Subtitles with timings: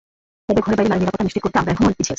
[0.47, 2.09] তবে ঘরে-বাইরে নারীর নিরাপত্তা নিশ্চিত করতে আমরা এখনো অনেক পিছিয়ে আছি।